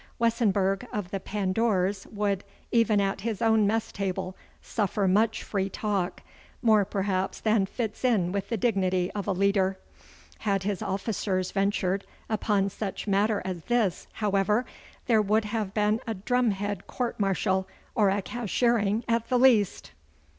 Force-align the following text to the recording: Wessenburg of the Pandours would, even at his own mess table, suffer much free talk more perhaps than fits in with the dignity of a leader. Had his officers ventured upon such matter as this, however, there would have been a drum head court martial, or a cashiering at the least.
Wessenburg 0.17 0.87
of 0.91 1.11
the 1.11 1.19
Pandours 1.19 2.07
would, 2.07 2.43
even 2.71 2.99
at 2.99 3.21
his 3.21 3.39
own 3.39 3.67
mess 3.67 3.91
table, 3.91 4.35
suffer 4.59 5.07
much 5.07 5.43
free 5.43 5.69
talk 5.69 6.23
more 6.63 6.83
perhaps 6.85 7.39
than 7.39 7.67
fits 7.67 8.03
in 8.03 8.31
with 8.31 8.49
the 8.49 8.57
dignity 8.57 9.11
of 9.11 9.27
a 9.27 9.31
leader. 9.31 9.77
Had 10.39 10.63
his 10.63 10.81
officers 10.81 11.51
ventured 11.51 12.03
upon 12.31 12.69
such 12.71 13.05
matter 13.05 13.43
as 13.45 13.63
this, 13.65 14.07
however, 14.13 14.65
there 15.05 15.21
would 15.21 15.45
have 15.45 15.71
been 15.71 15.99
a 16.07 16.15
drum 16.15 16.49
head 16.49 16.87
court 16.87 17.19
martial, 17.19 17.67
or 17.93 18.09
a 18.09 18.23
cashiering 18.23 19.03
at 19.07 19.29
the 19.29 19.37
least. 19.37 19.91